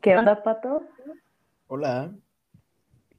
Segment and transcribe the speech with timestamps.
[0.00, 0.82] ¿Qué onda, Pato?
[1.68, 2.12] Hola.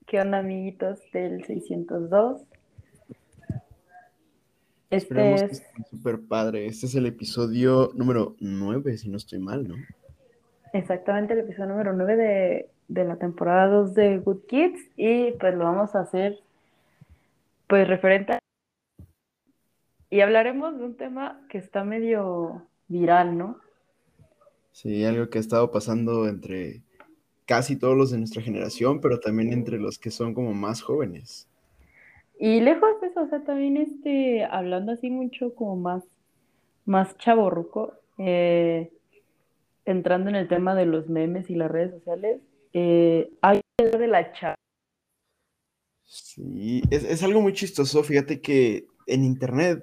[0.07, 2.41] ¿Qué onda, amiguitos del 602?
[4.89, 6.65] Este Esperemos es, súper padre.
[6.65, 9.75] Este es el episodio número 9, si no estoy mal, ¿no?
[10.73, 15.53] exactamente el episodio número 9 de, de la temporada 2 de Good Kids y pues
[15.55, 16.39] lo vamos a hacer
[17.71, 18.39] pues referente a...
[20.09, 23.61] Y hablaremos de un tema que está medio viral, ¿no?
[24.73, 26.81] Sí, algo que ha estado pasando entre
[27.45, 31.47] casi todos los de nuestra generación, pero también entre los que son como más jóvenes.
[32.37, 36.03] Y lejos de eso, o sea, también este, hablando así mucho como más,
[36.83, 38.91] más chavorruco, eh,
[39.85, 42.41] entrando en el tema de los memes y las redes sociales,
[42.73, 44.60] eh, hay de la chava.
[46.13, 48.03] Sí, es, es algo muy chistoso.
[48.03, 49.81] Fíjate que en internet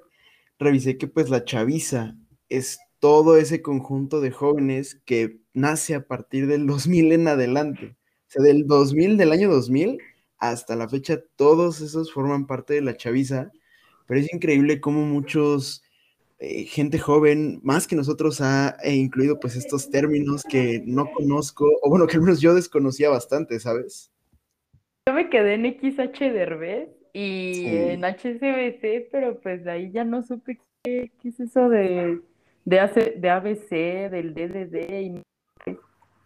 [0.59, 2.15] revisé que pues la chaviza
[2.49, 7.97] es todo ese conjunto de jóvenes que nace a partir del 2000 en adelante.
[8.27, 9.97] O sea, del 2000, del año 2000
[10.37, 13.51] hasta la fecha, todos esos forman parte de la chaviza.
[14.07, 15.83] Pero es increíble cómo muchos,
[16.39, 21.89] eh, gente joven, más que nosotros, ha incluido pues estos términos que no conozco, o
[21.89, 24.11] bueno, que al menos yo desconocía bastante, ¿sabes?
[25.09, 27.65] Yo me quedé en XH Derbez y Sí.
[27.65, 32.21] en HCBC, pero pues de ahí ya no supe qué, qué es eso de,
[32.65, 35.21] de, AC de ABC, del DDD y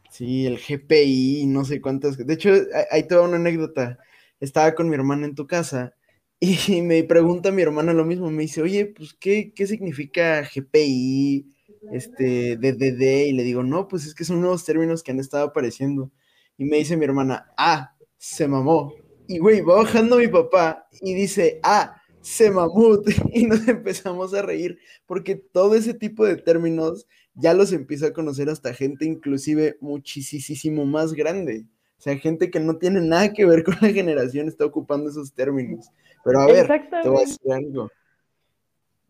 [0.09, 2.17] Sí, el GPI, no sé cuántas.
[2.17, 3.99] De hecho, hay- hay toda una anécdota.
[4.41, 5.95] Estaba con mi hermana en tu casa
[6.41, 8.29] y me pregunta mi hermana lo mismo.
[8.31, 11.45] Me dice, oye, pues, ¿qué, qué significa GPI,
[11.93, 13.27] este, DDD?
[13.27, 16.11] Y le digo, no, pues es que son nuevos términos que han estado apareciendo.
[16.57, 17.91] Y me dice mi hermana, ah,
[18.23, 18.93] se mamó.
[19.27, 23.05] Y güey, va bajando mi papá y dice, ah, se mamut.
[23.33, 28.13] Y nos empezamos a reír porque todo ese tipo de términos ya los empieza a
[28.13, 31.65] conocer hasta gente inclusive muchísimo más grande.
[31.97, 35.33] O sea, gente que no tiene nada que ver con la generación está ocupando esos
[35.33, 35.89] términos.
[36.23, 36.67] Pero a ver,
[37.01, 37.89] te voy a decir algo.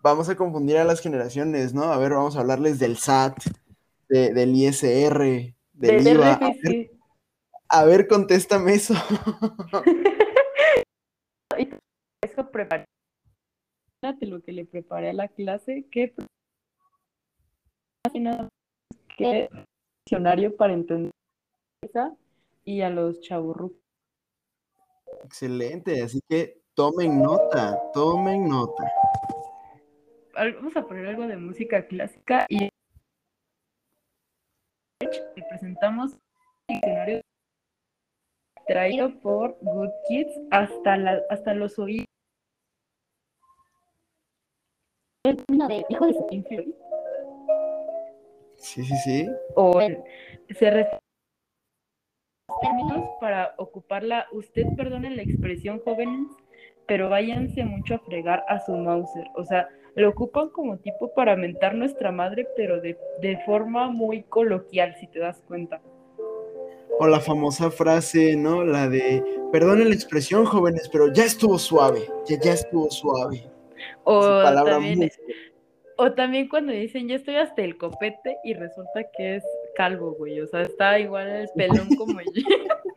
[0.02, 1.84] Vamos a confundir a las generaciones, ¿no?
[1.84, 3.38] A ver, vamos a hablarles del SAT,
[4.10, 6.40] de- del ISR, del Del IVA.
[6.40, 6.93] RFC.
[7.74, 8.94] A ver, contéstame eso.
[12.22, 12.86] Eso preparé.
[14.00, 16.14] Fíjate lo que le preparé a la clase, que
[18.20, 18.50] más
[19.18, 19.50] que
[20.06, 21.12] diccionario para entender
[21.82, 22.16] esa
[22.64, 23.82] y a los chaburrucos.
[25.24, 28.84] Excelente, así que tomen nota, tomen nota.
[30.36, 32.70] Vamos a poner algo de música clásica y
[35.00, 36.14] le presentamos
[36.68, 37.22] el diccionario
[38.68, 42.06] traído por Good Kids hasta, la, hasta los oídos.
[45.26, 46.74] El término de hijo de su Pink Floyd,
[48.58, 49.30] Sí, sí, sí.
[49.56, 50.02] o el-
[50.58, 51.00] se refiere
[52.62, 54.28] términos para ocuparla.
[54.32, 56.28] Usted perdone la expresión jóvenes,
[56.88, 59.28] pero váyanse mucho a fregar a su Mauser.
[59.36, 64.24] O sea, lo ocupan como tipo para mentar nuestra madre, pero de, de forma muy
[64.24, 65.82] coloquial, si te das cuenta.
[67.00, 68.64] O la famosa frase, ¿no?
[68.64, 73.50] La de, perdonen la expresión, jóvenes, pero ya estuvo suave, ya, ya estuvo suave.
[74.04, 75.12] O palabra también, muy
[75.98, 79.44] o también cuando dicen, ya estoy hasta el copete y resulta que es
[79.76, 80.40] calvo, güey.
[80.42, 82.26] O sea, está igual el pelón como yo.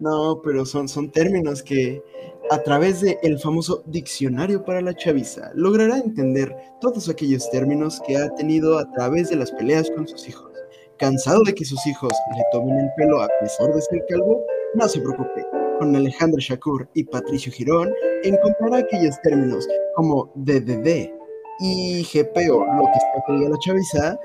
[0.00, 2.02] No, pero son, son términos que
[2.50, 8.28] a través del famoso diccionario para la chaviza logrará entender todos aquellos términos que ha
[8.34, 10.53] tenido a través de las peleas con sus hijos.
[10.98, 14.44] Cansado de que sus hijos le tomen el pelo a pesar de ser calvo,
[14.74, 15.44] no se preocupe.
[15.78, 19.66] Con Alejandro Shakur y Patricio Girón encontrará aquellos términos
[19.96, 21.10] como DDD
[21.58, 24.18] y GPO, lo que está que la chaviza,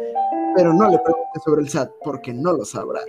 [0.55, 3.01] pero no le pregunte sobre el SAT porque no lo sabrá.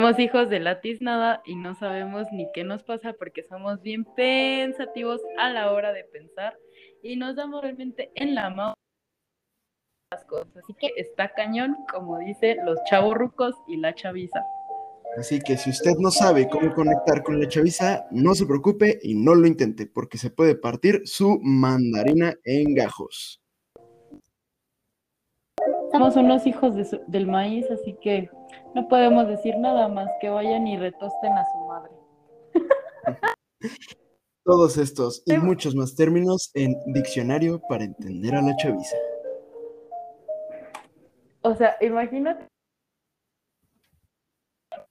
[0.00, 4.06] Somos hijos de la tiznada y no sabemos ni qué nos pasa porque somos bien
[4.16, 6.56] pensativos a la hora de pensar
[7.02, 8.74] y nos damos realmente en la mano
[10.10, 10.48] las cosas.
[10.56, 14.44] Así que está cañón, como dicen los chavos rucos y la chaviza.
[15.16, 19.14] Así que si usted no sabe cómo conectar con la chaviza, no se preocupe y
[19.14, 23.40] no lo intente, porque se puede partir su mandarina en gajos.
[25.92, 28.30] Somos unos hijos de su- del maíz, así que
[28.74, 31.92] no podemos decir nada más que vayan y retosten a su madre.
[34.44, 38.96] Todos estos y muchos más términos en diccionario para entender a la chaviza.
[41.42, 42.50] O sea, imagínate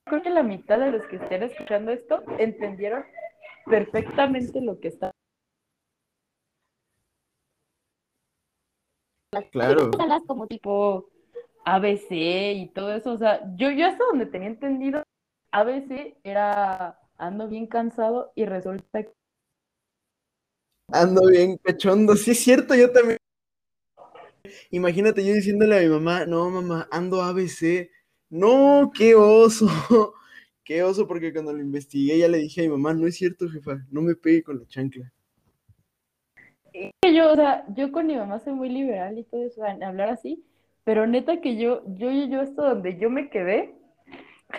[0.10, 3.06] creo que la mitad de los que estén escuchando esto entendieron
[3.66, 5.12] perfectamente lo que está.
[9.52, 9.92] Claro.
[10.28, 11.10] Como tipo
[11.66, 13.14] ABC y todo eso.
[13.14, 15.04] O sea, yo, yo hasta donde tenía entendido,
[15.52, 19.14] ABC era ando bien cansado y resulta que
[20.92, 22.16] ando bien cachondo.
[22.16, 23.18] Sí, es cierto, yo también.
[24.72, 27.90] Imagínate yo diciéndole a mi mamá, no, mamá, ando ABC.
[28.30, 29.68] No, qué oso.
[30.64, 33.50] Qué oso, porque cuando lo investigué ya le dije a mi mamá, no es cierto,
[33.50, 35.12] jefa, no me pegue con la chancla.
[37.12, 40.46] Yo, o sea, yo con mi mamá soy muy liberal y todo eso, hablar así,
[40.84, 43.74] pero neta que yo, yo, yo, esto donde yo me quedé,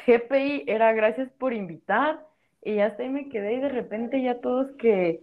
[0.04, 2.26] GPI era gracias por invitar,
[2.62, 5.22] y hasta ahí me quedé y de repente ya todos que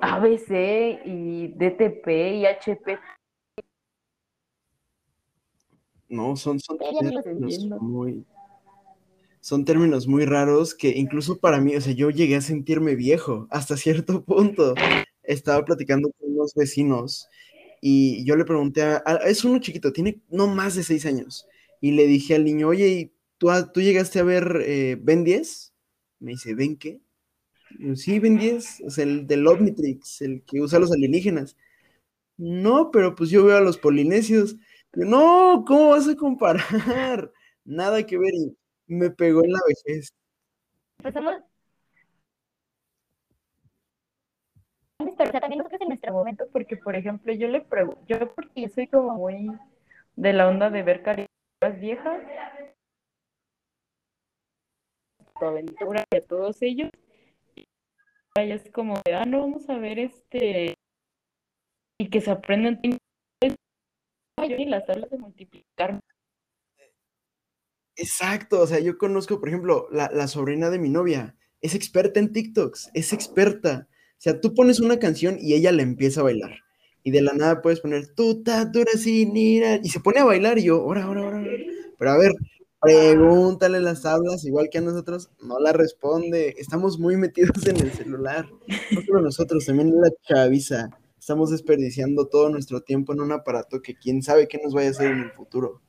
[0.00, 2.98] ABC y DTP y HP.
[6.08, 7.24] No, son, son términos
[7.80, 8.24] muy,
[9.40, 13.46] son términos muy raros que incluso para mí, o sea, yo llegué a sentirme viejo
[13.50, 14.74] hasta cierto punto.
[15.22, 17.28] Estaba platicando con unos vecinos
[17.80, 21.46] y yo le pregunté a, es uno chiquito, tiene no más de seis años,
[21.80, 25.72] y le dije al niño, oye, ¿tú, tú llegaste a ver eh, Ben 10?
[26.20, 27.00] Me dice, ¿Ben qué?
[27.94, 31.56] sí, Ben 10, o sea, el del Omnitrix, el que usa los alienígenas.
[32.36, 34.56] No, pero pues yo veo a los polinesios.
[35.04, 36.62] No, ¿cómo vas a comparar?
[37.64, 38.32] Nada que ver.
[38.86, 40.12] Y me pegó en la vejez.
[40.98, 41.42] Empezamos.
[44.98, 48.86] Pero también es en nuestro momento, porque por ejemplo, yo le pregunto, yo porque soy
[48.86, 49.50] como muy
[50.14, 52.22] de la onda de ver caricaturas viejas,
[55.34, 56.90] aventura y a todos ellos,
[57.54, 57.66] y
[58.50, 60.74] es como ah, no, vamos a ver este,
[61.98, 62.80] y que se aprendan
[64.44, 66.00] y las tablas de multiplicar.
[67.96, 72.20] Exacto, o sea, yo conozco, por ejemplo, la, la, sobrina de mi novia, es experta
[72.20, 73.88] en TikToks, es experta.
[73.90, 76.58] O sea, tú pones una canción y ella la empieza a bailar.
[77.02, 80.24] Y de la nada puedes poner, tú, ta, dura, sí, mira, y se pone a
[80.24, 81.44] bailar y yo, ahora, ahora, ahora.
[81.98, 82.32] Pero a ver,
[82.86, 86.54] Pregúntale las tablas, igual que a nosotros, no la responde.
[86.58, 88.46] Estamos muy metidos en el celular.
[88.92, 90.90] No solo nosotros, también la chaviza.
[91.26, 94.90] Estamos desperdiciando todo nuestro tiempo en un aparato que quién sabe qué nos vaya a
[94.92, 95.82] hacer en el futuro.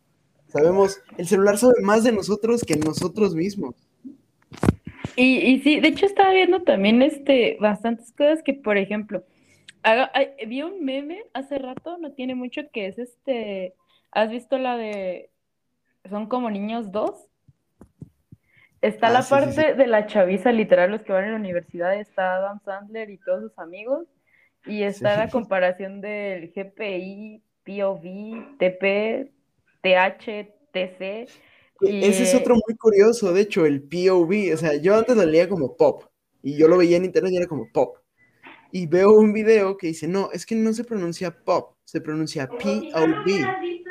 [0.48, 3.76] Sabemos, el celular sabe más de nosotros que nosotros mismos.
[5.16, 9.26] Y, y sí, de hecho estaba viendo también este, bastantes cosas que, por ejemplo,
[10.48, 13.76] vi un meme hace rato, no tiene mucho, que es este,
[14.10, 15.30] ¿has visto la de
[16.10, 17.28] son como niños dos.
[18.82, 22.38] Está ah, la parte de la chaviza, literal, los que van a la universidad, está
[22.38, 24.08] Adam Sandler y todos sus amigos,
[24.68, 29.32] y está la comparación del GPI, POV, TP,
[29.82, 31.30] TH, TC.
[31.82, 32.04] Y...
[32.04, 35.48] Ese es otro muy curioso, de hecho, el POV, o sea, yo antes lo leía
[35.48, 36.04] como pop,
[36.42, 37.98] y yo lo veía en internet y era como pop.
[38.72, 42.48] Y veo un video que dice, no, es que no se pronuncia pop, se pronuncia
[42.48, 43.26] POV,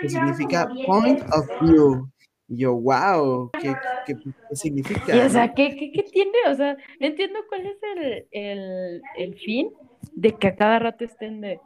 [0.01, 2.11] que significa Point of View.
[2.49, 3.75] Y yo, wow, ¿qué,
[4.07, 4.15] qué,
[4.53, 5.17] significa?
[5.17, 6.39] Y, o sea, ¿qué, ¿qué, tiene?
[6.49, 9.71] O sea, no entiendo cuál es el, el, el fin
[10.13, 11.61] de que a cada rato estén de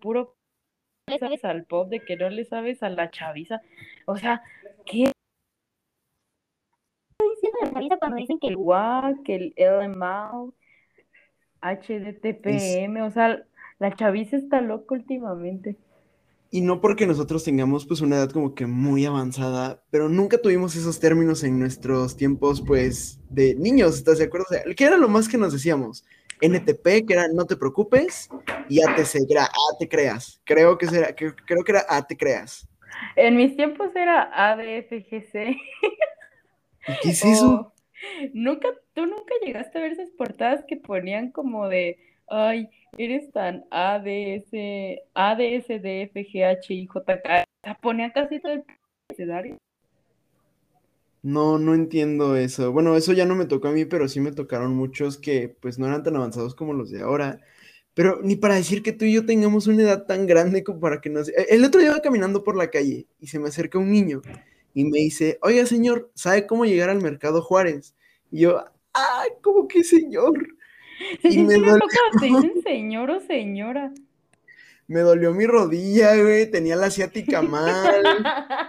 [0.00, 0.36] puro
[1.06, 3.60] le sabes al pop, de que no le sabes a la chaviza.
[4.06, 4.42] O sea,
[4.86, 5.12] ¿qué?
[7.34, 10.54] diciendo la chaviza cuando dicen que el WAC, que el LMAO,
[11.60, 13.44] HDTPM, o sea,
[13.78, 15.76] la chaviza está loca últimamente.
[16.50, 20.76] Y no porque nosotros tengamos pues una edad como que muy avanzada, pero nunca tuvimos
[20.76, 24.46] esos términos en nuestros tiempos pues de niños, ¿estás de acuerdo?
[24.48, 26.04] O sea, ¿qué era lo más que nos decíamos?
[26.48, 28.28] NTP, que era no te preocupes,
[28.68, 30.40] y ATC, que era A te creas.
[30.44, 32.68] Creo que, era, que, creo que era A te creas.
[33.16, 35.32] En mis tiempos era ADFGC.
[37.02, 37.72] ¿Qué es eso?
[38.32, 41.98] nunca, tú nunca llegaste a ver esas portadas que ponían como de,
[42.28, 44.52] ay, eres tan ADS,
[45.14, 47.44] ADS, DF, GH, y JK.
[47.80, 48.64] Ponían casi todo el
[49.08, 49.56] abecedario.
[51.24, 52.70] No, no entiendo eso.
[52.70, 55.78] Bueno, eso ya no me tocó a mí, pero sí me tocaron muchos que pues
[55.78, 57.40] no eran tan avanzados como los de ahora.
[57.94, 61.00] Pero ni para decir que tú y yo tengamos una edad tan grande como para
[61.00, 61.30] que nos...
[61.30, 64.20] El otro día iba caminando por la calle y se me acerca un niño
[64.74, 67.94] y me dice, oiga señor, ¿sabe cómo llegar al Mercado Juárez?
[68.30, 68.62] Y yo,
[68.92, 70.46] ah, ¿cómo que señor?
[71.22, 71.78] y me dolió...
[72.20, 73.94] dicen señor o señora.
[74.88, 78.02] Me dolió mi rodilla, güey, tenía la asiática mal,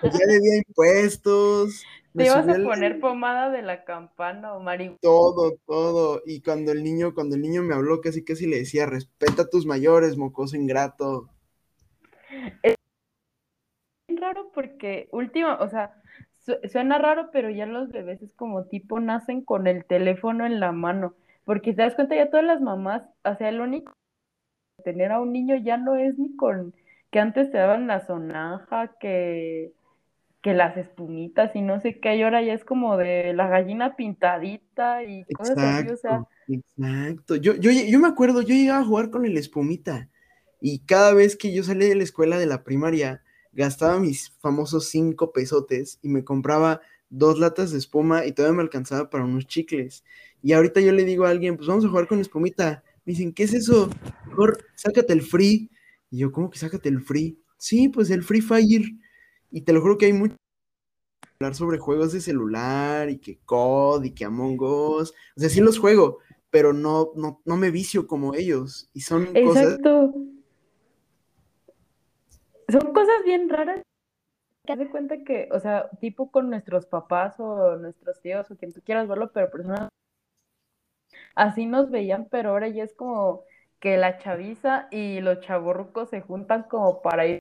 [0.03, 1.83] ya debía impuestos.
[2.15, 4.97] Te ibas a poner pomada de la campana o marihuana.
[5.01, 6.21] Todo, todo.
[6.25, 9.49] Y cuando el niño, cuando el niño me habló, casi casi le decía, respeta a
[9.49, 11.29] tus mayores, mocoso ingrato.
[12.63, 12.75] Es
[14.07, 16.01] raro porque última, o sea,
[16.71, 20.71] suena raro, pero ya los bebés es como tipo nacen con el teléfono en la
[20.71, 23.93] mano, porque te das cuenta ya todas las mamás, o sea, el único
[24.83, 26.73] tener a un niño ya no es ni con
[27.11, 29.73] que antes te daban la sonaja, que,
[30.45, 33.95] que las espumitas y no sé qué, y ahora ya es como de la gallina
[33.95, 36.23] pintadita y cosas así, o sea.
[36.47, 37.35] Exacto.
[37.35, 40.07] Yo, yo, yo me acuerdo, yo llegaba a jugar con el espumita
[40.61, 43.23] y cada vez que yo salía de la escuela de la primaria,
[43.53, 48.61] gastaba mis famosos cinco pesotes y me compraba dos latas de espuma y todavía me
[48.61, 50.03] alcanzaba para unos chicles.
[50.43, 52.83] Y ahorita yo le digo a alguien, pues vamos a jugar con espumita.
[53.03, 53.89] Me dicen, ¿qué es eso?
[54.27, 55.71] Mejor sácate el free.
[56.11, 57.39] Y yo, ¿cómo que sácate el free?
[57.57, 58.83] Sí, pues el Free Fire.
[59.55, 60.35] Y te lo juro que hay mucho
[61.39, 65.13] hablar sobre juegos de celular y que COD y que Among Us.
[65.37, 66.17] O sea, sí los juego,
[66.49, 68.89] pero no, no, no me vicio como ellos.
[68.91, 70.13] Y son Exacto.
[72.67, 73.81] Son cosas bien raras.
[74.65, 78.73] Que hace cuenta que, o sea, tipo con nuestros papás o nuestros tíos o quien
[78.73, 79.87] tú quieras verlo, pero personas
[81.33, 83.43] así nos veían, pero ahora ya es como
[83.79, 87.39] que la chaviza y los chavorrucos se juntan como para ir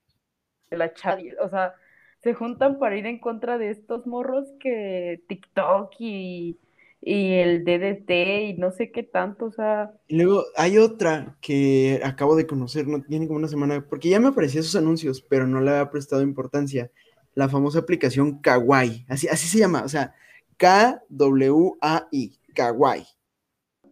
[0.71, 1.75] la chaviza, o sea,
[2.25, 6.59] se juntan para ir en contra de estos morros que TikTok y,
[7.03, 8.11] y el DDT
[8.49, 9.93] y no sé qué tanto, o sea.
[10.09, 14.19] Y luego hay otra que acabo de conocer, no tiene como una semana, porque ya
[14.21, 16.91] me aparecían sus anuncios, pero no le había prestado importancia.
[17.35, 20.15] La famosa aplicación Kawaii, así, así se llama, o sea,
[20.57, 23.07] K-W-A-I, Kawaii.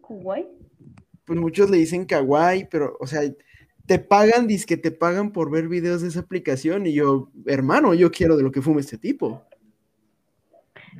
[0.07, 0.47] ¿Kawaii?
[1.25, 3.21] Pues muchos le dicen Kawaii, pero, o sea,
[3.85, 7.93] te pagan, dice que te pagan por ver videos de esa aplicación, y yo, hermano,
[7.93, 9.43] yo quiero de lo que fume este tipo.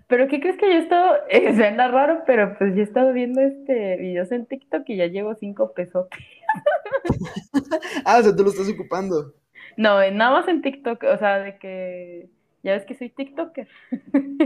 [0.07, 3.13] Pero ¿qué crees que yo he estado, eh, suena raro, pero pues yo he estado
[3.13, 6.07] viendo este videos en TikTok y ya llevo cinco pesos.
[8.05, 9.33] ah, o sea, tú lo estás ocupando.
[9.77, 12.29] No, nada más en TikTok, o sea, de que
[12.63, 13.67] ya ves que soy TikToker.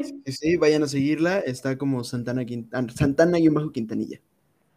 [0.04, 4.20] sí, sí, vayan a seguirla, está como Santana, Quintana, Santana y bajo Quintanilla.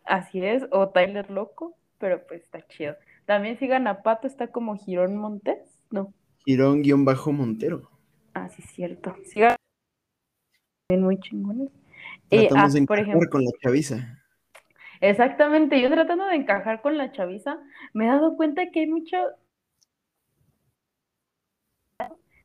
[0.05, 2.97] Así es, o Tyler Loco, pero pues está chido.
[3.31, 5.57] También sigan a Pato, está como Girón Montes,
[5.89, 6.13] ¿no?
[6.45, 7.89] Girón bajo Montero.
[8.35, 9.15] Ah, sí, cierto.
[9.23, 9.55] Sigan
[10.99, 11.71] muy chingones.
[12.29, 14.19] Tratamos de encajar con la chaviza.
[15.01, 17.61] Exactamente, yo tratando de encajar con la chaviza,
[17.95, 19.17] me he dado cuenta que hay mucho...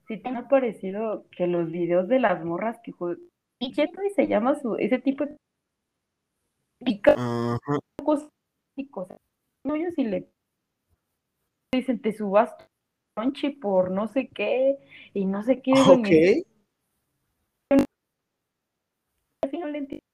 [0.08, 3.24] Sí te ha parecido que los videos de las morras que juegan...
[3.58, 5.36] Y se llama su, ese tipo de...
[8.04, 8.30] Cosas
[8.76, 9.18] y cosas.
[9.64, 10.30] No, yo sí le...
[11.76, 12.56] Dicen, te subas
[13.62, 14.78] por no sé qué,
[15.14, 15.72] y no sé qué.
[15.72, 16.46] Ok
[19.58, 20.06] no le entiendo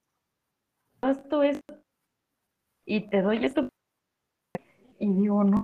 [1.03, 1.84] esto, esto,
[2.86, 3.70] y te doy esto.
[5.00, 5.63] Y digo, no,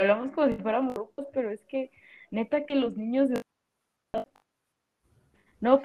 [0.00, 1.90] hablamos como si fuéramos grupos, pero es que
[2.30, 3.42] neta que los niños de...
[5.60, 5.82] no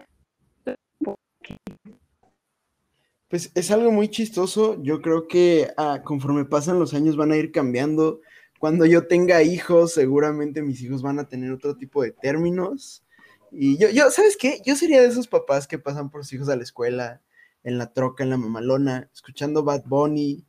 [3.33, 4.79] pues es algo muy chistoso.
[4.83, 8.21] Yo creo que ah, conforme pasan los años van a ir cambiando.
[8.59, 13.03] Cuando yo tenga hijos, seguramente mis hijos van a tener otro tipo de términos.
[13.51, 14.61] Y yo, yo, ¿sabes qué?
[14.63, 17.23] Yo sería de esos papás que pasan por sus hijos a la escuela,
[17.63, 20.45] en la troca, en la mamalona, escuchando Bad Bunny,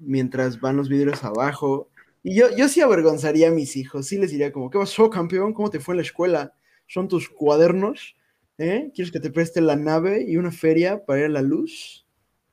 [0.00, 1.88] mientras van los vidrios abajo.
[2.24, 5.54] Y yo, yo sí avergonzaría a mis hijos, sí les diría como, ¿qué pasó, campeón?
[5.54, 6.52] ¿Cómo te fue en la escuela?
[6.88, 8.16] ¿Son tus cuadernos?
[8.58, 8.90] ¿Eh?
[8.92, 12.03] ¿Quieres que te preste la nave y una feria para ir a la luz?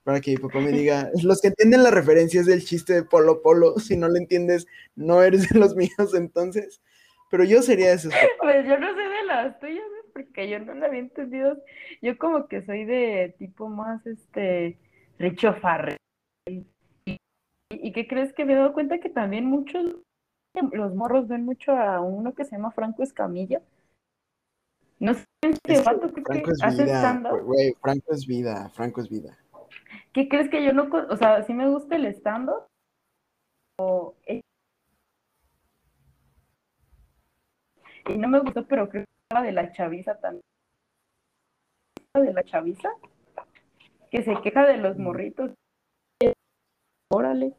[0.04, 3.04] Para que mi papá me diga, los que entienden la referencia es del chiste de
[3.04, 6.82] Polo Polo, si no lo entiendes, no eres de los míos entonces.
[7.30, 8.14] Pero yo sería de esos.
[8.40, 11.64] Pues yo no sé de las tuyas, porque yo no la había entendido.
[12.02, 14.78] Yo como que soy de tipo más, este,
[15.18, 15.98] Richo Farre.
[16.46, 19.96] ¿Y, qué crees que me he dado cuenta que también muchos,
[20.74, 23.62] los morros ven mucho a uno que se llama Franco Escamilla?
[25.00, 29.41] No sé, este vato Franco es vida, Franco es vida.
[30.14, 32.66] ¿Qué crees que yo no, o sea, sí me gusta el stand-up?
[33.80, 34.42] O y
[38.18, 40.42] no me gustó, pero creo que la de la chaviza también.
[42.14, 42.90] de la chaviza,
[44.10, 45.54] que se queja de los morritos.
[47.10, 47.54] Órale.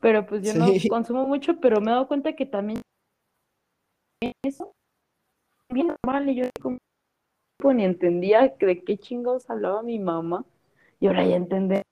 [0.00, 2.80] Pero pues yo no consumo mucho, pero me he dado cuenta que también
[4.42, 4.72] eso
[5.70, 6.78] bien normal y yo como
[7.72, 10.44] ni entendía de qué chingados hablaba mi mamá
[11.04, 11.82] y ahora ya entendí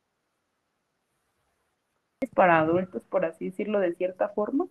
[2.35, 4.67] para adultos, por así decirlo de cierta forma.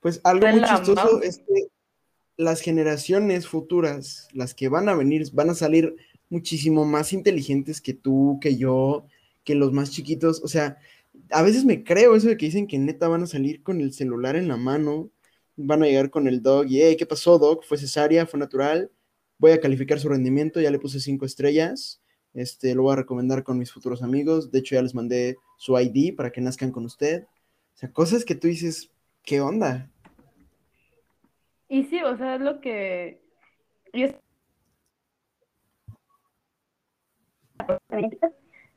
[0.00, 1.68] Pues algo muy chistoso es que
[2.36, 5.96] las generaciones futuras, las que van a venir, van a salir
[6.28, 9.06] muchísimo más inteligentes que tú, que yo,
[9.42, 10.42] que los más chiquitos.
[10.44, 10.76] O sea,
[11.30, 13.94] a veces me creo eso de que dicen que neta van a salir con el
[13.94, 15.08] celular en la mano
[15.56, 17.64] van a llegar con el dog y, hey, ¿qué pasó, dog?
[17.64, 18.26] ¿Fue cesárea?
[18.26, 18.90] ¿Fue natural?
[19.38, 22.02] Voy a calificar su rendimiento, ya le puse cinco estrellas.
[22.34, 24.50] Este, lo voy a recomendar con mis futuros amigos.
[24.50, 27.24] De hecho, ya les mandé su ID para que nazcan con usted.
[27.74, 28.90] O sea, cosas que tú dices,
[29.22, 29.88] ¿qué onda?
[31.68, 33.24] Y sí, o sea, es lo que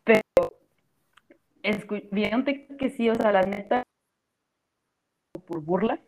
[0.04, 0.22] pero
[2.12, 3.84] vieron que sí, o sea, la neta
[5.48, 6.00] por burla,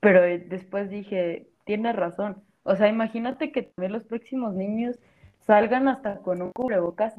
[0.00, 2.42] pero después dije, tiene razón.
[2.62, 4.98] O sea, imagínate que también los próximos niños
[5.46, 7.14] salgan hasta con un cubrebocas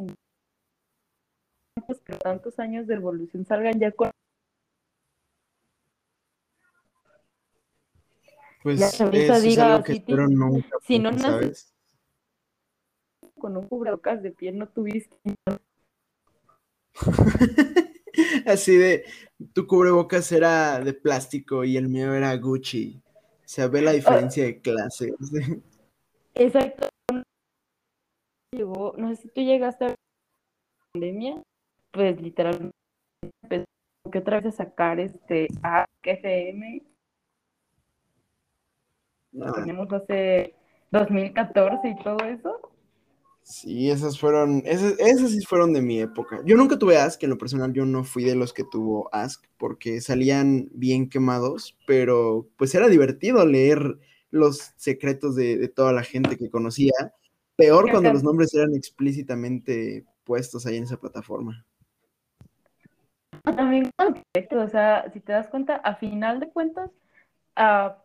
[2.06, 4.12] pero tantos años de evolución salgan ya con
[8.64, 10.04] pues eso diga, es que
[10.82, 11.74] si, no naces
[13.40, 15.18] con un cubrebocas de piel no tuviste
[18.46, 19.06] así de
[19.54, 23.02] tu cubrebocas era de plástico y el mío era Gucci.
[23.06, 25.14] O sea ve la diferencia de clase
[26.36, 26.91] exacto
[28.52, 29.96] llegó, no sé si tú llegaste a la
[30.94, 31.42] pandemia,
[31.92, 32.72] pues literalmente
[34.12, 36.84] que otra vez a sacar este a FM.
[39.32, 39.54] No.
[39.54, 40.54] Tenemos hace
[40.92, 42.72] 2014 y todo eso.
[43.44, 46.42] Sí, esas fueron, esas, esas, sí fueron de mi época.
[46.46, 49.46] Yo nunca tuve Ask, en lo personal yo no fui de los que tuvo Ask,
[49.58, 53.98] porque salían bien quemados, pero pues era divertido leer
[54.30, 56.92] los secretos de, de toda la gente que conocía
[57.62, 61.64] Peor cuando los nombres eran explícitamente puestos ahí en esa plataforma.
[63.44, 66.90] También, o sea, si te das cuenta, a final de cuentas,
[67.56, 67.98] a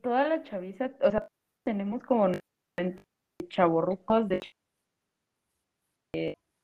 [0.00, 1.28] toda la chaviza, o sea,
[1.64, 2.30] tenemos como
[3.48, 4.40] chavorrucos de,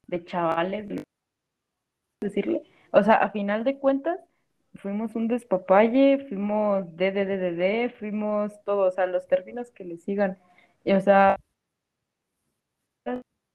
[0.06, 1.02] de chavales,
[2.20, 4.20] decirle, o sea, a final de cuentas,
[4.76, 10.38] fuimos un despapalle, fuimos DDDD, fuimos todos, o sea, los términos que le sigan,
[10.84, 11.36] y, o sea,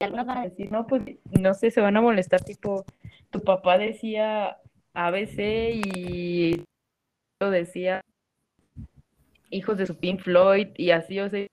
[0.02, 1.04] algunos van a decir, no, pues
[1.40, 2.86] no sé, se van a molestar, tipo,
[3.30, 4.58] tu papá decía
[4.94, 6.64] ABC y
[7.42, 8.02] yo decía
[9.50, 11.48] hijos de su Pink Floyd y así, o sea.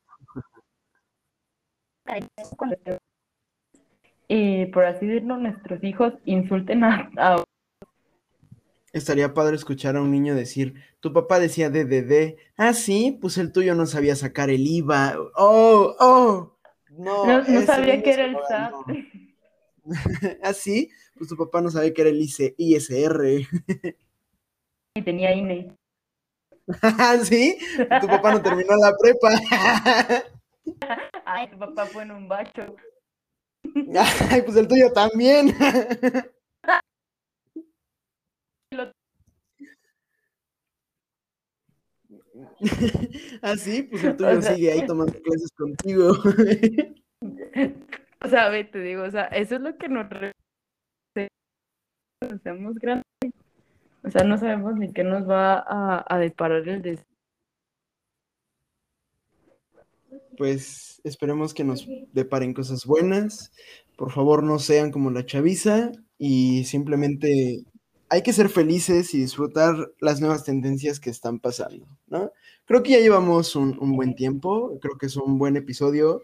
[4.28, 7.44] Y por así decirlo, nuestros hijos insulten a, a
[8.92, 13.50] Estaría padre escuchar a un niño decir, tu papá decía DDD, ah, sí, pues el
[13.50, 16.58] tuyo no sabía sacar el IVA, oh, oh,
[16.98, 18.74] no, no, sabía que era el SAT.
[20.42, 20.90] ¿Ah, sí?
[21.16, 23.24] Pues tu papá no sabía que era el ISR.
[24.94, 25.74] y tenía INE.
[27.24, 27.58] ¿Sí?
[28.00, 29.30] Tu papá no terminó la prepa.
[31.24, 32.76] Ay, tu papá fue en un bacho.
[34.30, 35.54] Ay, pues el tuyo también.
[43.42, 46.12] Ah, pues el tuyo sigue ahí tomando clases contigo.
[48.20, 50.06] o sea, te digo, o sea, eso es lo que nos
[52.42, 53.04] seamos grandes.
[54.04, 57.06] O sea, no sabemos ni qué nos va a, a deparar el destino.
[60.36, 63.52] Pues esperemos que nos deparen cosas buenas.
[63.96, 67.64] Por favor, no sean como la chaviza y simplemente
[68.12, 72.30] hay que ser felices y disfrutar las nuevas tendencias que están pasando, ¿no?
[72.66, 76.20] Creo que ya llevamos un, buen tiempo, creo que es un buen episodio.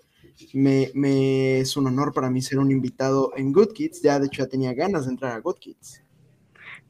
[0.52, 4.42] Me, es un honor para mí ser un invitado en Good Kids, ya de hecho
[4.42, 6.04] ya tenía ganas de entrar a Good Kids.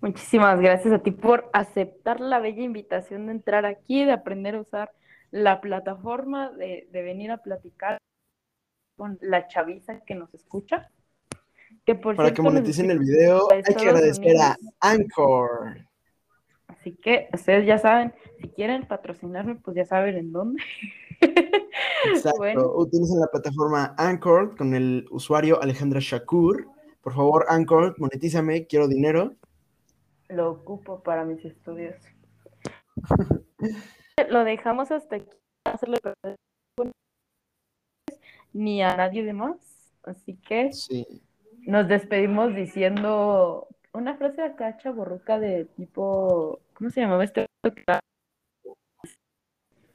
[0.01, 4.63] Muchísimas gracias a ti por aceptar la bella invitación de entrar aquí, de aprender a
[4.63, 4.91] usar
[5.31, 7.99] la plataforma, de, de venir a platicar
[8.97, 10.91] con la chaviza que nos escucha.
[11.95, 15.79] Para que moneticen el video, hay que agradecer a Anchor.
[16.67, 20.63] Así que ustedes ya saben, si quieren patrocinarme, pues ya saben en dónde.
[22.05, 22.77] Exacto.
[22.77, 26.69] Utilicen la plataforma Anchor con el usuario Alejandra Shakur.
[27.01, 29.35] Por favor, Anchor, monetízame, quiero dinero.
[30.29, 31.97] Lo ocupo para mis estudios.
[34.29, 35.37] Lo dejamos hasta aquí.
[38.53, 39.57] Ni a nadie de más.
[40.03, 40.73] Así que.
[40.73, 41.23] Sí
[41.69, 47.45] nos despedimos diciendo una frase de acá chaborruca de tipo, ¿cómo se llamaba este?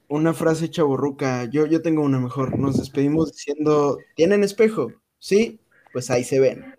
[0.06, 2.56] Una frase chaborruca, yo, yo tengo una mejor.
[2.56, 4.92] Nos despedimos diciendo, ¿tienen espejo?
[5.18, 5.60] Sí,
[5.92, 6.76] pues ahí se ven.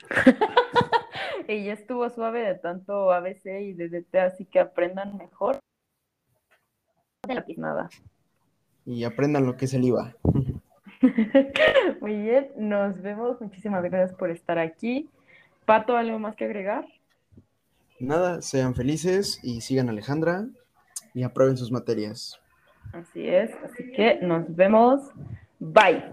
[1.48, 5.60] y ya estuvo suave de tanto ABC y DDT, así que aprendan mejor.
[7.56, 7.88] Nada.
[8.84, 10.16] Y aprendan lo que es el IVA.
[12.00, 13.40] Muy bien, nos vemos.
[13.40, 15.08] Muchísimas gracias por estar aquí.
[15.64, 16.86] Pato, ¿algo más que agregar?
[18.00, 20.46] Nada, sean felices y sigan a Alejandra
[21.14, 22.40] y aprueben sus materias.
[22.92, 25.10] Así es, así que nos vemos.
[25.58, 26.04] Bye.